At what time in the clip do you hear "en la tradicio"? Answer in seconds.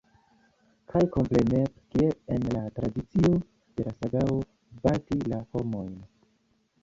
2.37-3.31